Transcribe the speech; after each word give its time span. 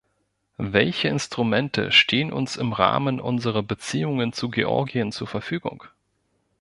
Welche 0.57 1.09
Instrumente 1.09 1.91
stehen 1.91 2.33
uns 2.33 2.55
im 2.55 2.73
Rahmen 2.73 3.19
unserer 3.19 3.61
Beziehungen 3.61 4.33
zu 4.33 4.49
Georgien 4.49 5.11
zur 5.11 5.27
Verfügung? 5.27 5.83